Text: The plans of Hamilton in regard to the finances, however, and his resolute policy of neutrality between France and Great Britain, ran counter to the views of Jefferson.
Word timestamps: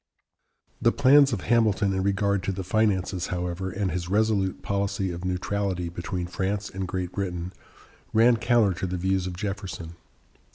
The 0.81 0.91
plans 0.91 1.31
of 1.31 1.41
Hamilton 1.41 1.93
in 1.93 2.01
regard 2.01 2.41
to 2.45 2.51
the 2.51 2.63
finances, 2.63 3.27
however, 3.27 3.69
and 3.69 3.91
his 3.91 4.09
resolute 4.09 4.63
policy 4.63 5.11
of 5.11 5.23
neutrality 5.23 5.89
between 5.89 6.25
France 6.25 6.71
and 6.71 6.87
Great 6.87 7.11
Britain, 7.11 7.53
ran 8.11 8.37
counter 8.37 8.73
to 8.79 8.87
the 8.87 8.97
views 8.97 9.27
of 9.27 9.37
Jefferson. 9.37 9.93